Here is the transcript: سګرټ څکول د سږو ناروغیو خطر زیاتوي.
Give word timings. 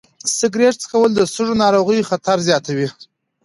سګرټ 0.37 0.75
څکول 0.81 1.11
د 1.15 1.21
سږو 1.33 1.53
ناروغیو 1.63 2.07
خطر 2.09 2.37
زیاتوي. 2.47 2.87